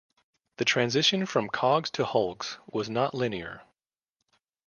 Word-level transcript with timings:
The 0.57 0.65
transition 0.65 1.27
from 1.27 1.47
cogs 1.47 1.91
to 1.91 2.05
hulks 2.05 2.57
was 2.65 2.89
not 2.89 3.13
linear. 3.13 3.61